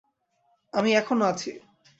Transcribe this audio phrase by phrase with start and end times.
[0.73, 1.51] আমি এখনো আছি!